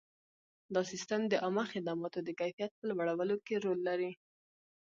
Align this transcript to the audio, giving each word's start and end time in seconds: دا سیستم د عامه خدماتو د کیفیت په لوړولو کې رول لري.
دا 0.73 0.81
سیستم 0.91 1.21
د 1.27 1.33
عامه 1.43 1.65
خدماتو 1.73 2.19
د 2.23 2.29
کیفیت 2.39 2.71
په 2.77 2.83
لوړولو 2.89 3.35
کې 3.45 3.55
رول 3.63 3.79
لري. 3.89 4.11